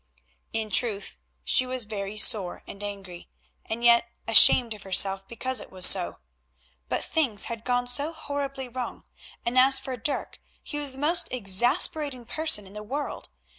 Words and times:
In 0.51 0.71
truth 0.71 1.19
she 1.43 1.63
was 1.67 1.85
very 1.85 2.17
sore 2.17 2.63
and 2.65 2.83
angry, 2.83 3.29
and 3.63 3.83
yet 3.83 4.09
ashamed 4.27 4.73
of 4.73 4.81
herself 4.81 5.27
because 5.27 5.61
it 5.61 5.71
was 5.71 5.85
so. 5.85 6.17
But 6.89 7.03
things 7.05 7.43
had 7.45 7.63
gone 7.63 7.85
so 7.85 8.11
horribly 8.11 8.67
wrong, 8.67 9.03
and 9.45 9.59
as 9.59 9.79
for 9.79 9.95
Dirk, 9.97 10.39
he 10.63 10.79
was 10.79 10.93
the 10.93 10.97
most 10.97 11.27
exasperating 11.31 12.25
person 12.25 12.65
in 12.65 12.73
the 12.73 12.81
world. 12.81 13.29